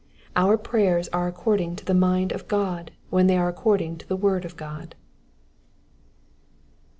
Our 0.35 0.57
prayers 0.57 1.09
are 1.09 1.27
according 1.27 1.75
to 1.75 1.85
the 1.85 1.93
mind 1.93 2.31
of 2.31 2.47
God 2.47 2.89
when 3.11 3.27
they 3.27 3.37
are 3.37 3.47
according 3.49 3.99
to 3.99 4.07
the 4.07 4.15
word 4.17 4.45
of 4.45 4.57
God. 4.57 4.95